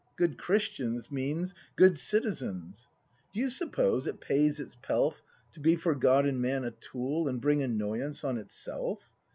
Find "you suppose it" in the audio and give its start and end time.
3.39-4.19